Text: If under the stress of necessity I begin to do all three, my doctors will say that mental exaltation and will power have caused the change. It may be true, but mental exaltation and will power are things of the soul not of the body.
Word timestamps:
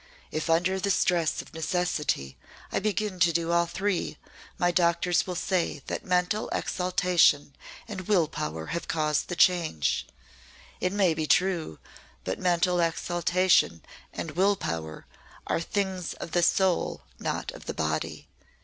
If 0.31 0.49
under 0.49 0.79
the 0.79 0.89
stress 0.89 1.43
of 1.43 1.53
necessity 1.53 2.35
I 2.71 2.79
begin 2.79 3.19
to 3.19 3.31
do 3.31 3.51
all 3.51 3.67
three, 3.67 4.17
my 4.57 4.71
doctors 4.71 5.27
will 5.27 5.35
say 5.35 5.83
that 5.85 6.03
mental 6.03 6.49
exaltation 6.51 7.55
and 7.87 8.07
will 8.07 8.27
power 8.27 8.65
have 8.73 8.87
caused 8.87 9.27
the 9.27 9.35
change. 9.35 10.07
It 10.79 10.91
may 10.91 11.13
be 11.13 11.27
true, 11.27 11.77
but 12.23 12.39
mental 12.39 12.79
exaltation 12.79 13.83
and 14.11 14.31
will 14.31 14.55
power 14.55 15.05
are 15.45 15.61
things 15.61 16.15
of 16.15 16.31
the 16.31 16.41
soul 16.41 17.03
not 17.19 17.51
of 17.51 17.67
the 17.67 17.73
body. 17.75 18.27